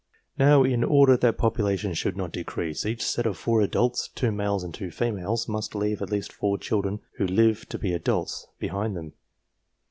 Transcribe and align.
Now 0.39 0.63
in 0.63 0.83
order 0.83 1.15
that 1.15 1.37
population 1.37 1.93
should 1.93 2.17
not 2.17 2.31
decrease, 2.31 2.87
each 2.87 3.05
set 3.05 3.27
of 3.27 3.37
4 3.37 3.61
adults, 3.61 4.07
2 4.15 4.31
males 4.31 4.63
and 4.63 4.73
2 4.73 4.89
females, 4.89 5.47
must 5.47 5.75
leave 5.75 6.01
at 6.01 6.09
least 6.09 6.33
4 6.33 6.57
children 6.57 7.01
who 7.19 7.27
live 7.27 7.69
to 7.69 7.77
be 7.77 7.93
adults, 7.93 8.47
behind 8.59 8.97
them. 8.97 9.13